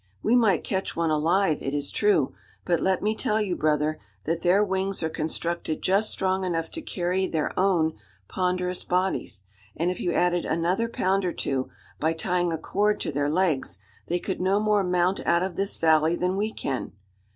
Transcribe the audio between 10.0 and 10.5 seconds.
added